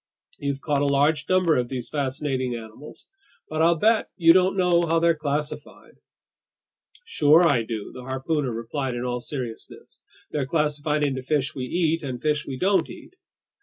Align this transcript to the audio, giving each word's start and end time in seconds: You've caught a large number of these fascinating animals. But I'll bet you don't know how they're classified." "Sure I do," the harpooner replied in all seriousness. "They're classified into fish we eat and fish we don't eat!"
You've 0.39 0.61
caught 0.61 0.81
a 0.81 0.87
large 0.87 1.29
number 1.29 1.55
of 1.55 1.69
these 1.69 1.87
fascinating 1.91 2.55
animals. 2.55 3.07
But 3.47 3.61
I'll 3.61 3.75
bet 3.75 4.09
you 4.17 4.33
don't 4.33 4.57
know 4.57 4.87
how 4.87 4.97
they're 4.97 5.13
classified." 5.13 5.97
"Sure 7.05 7.47
I 7.47 7.61
do," 7.61 7.91
the 7.93 8.01
harpooner 8.01 8.51
replied 8.51 8.95
in 8.95 9.03
all 9.05 9.19
seriousness. 9.19 10.01
"They're 10.31 10.47
classified 10.47 11.03
into 11.03 11.21
fish 11.21 11.53
we 11.53 11.65
eat 11.65 12.01
and 12.01 12.19
fish 12.19 12.47
we 12.47 12.57
don't 12.57 12.89
eat!" 12.89 13.15